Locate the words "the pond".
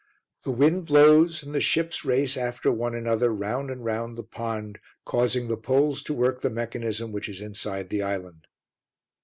4.17-4.79